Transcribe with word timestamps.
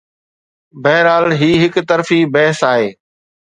بهرحال، 0.83 1.25
هي 1.41 1.51
هڪ 1.63 1.75
طرفي 1.89 2.19
بحث 2.33 2.59
آهي. 2.71 2.89